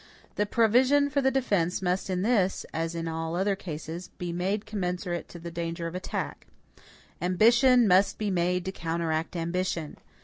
The 0.33 0.47
provision 0.47 1.11
for 1.11 1.21
defense 1.21 1.79
must 1.79 2.09
in 2.09 2.23
this, 2.23 2.65
as 2.73 2.95
in 2.95 3.07
all 3.07 3.35
other 3.35 3.55
cases, 3.55 4.07
be 4.17 4.33
made 4.33 4.65
commensurate 4.65 5.27
to 5.29 5.37
the 5.37 5.51
danger 5.51 5.85
of 5.85 5.93
attack. 5.93 6.47
Ambition 7.21 7.87
must 7.87 8.17
be 8.17 8.31
made 8.31 8.65
to 8.65 8.71
counteract 8.71 9.35
ambition. 9.35 9.97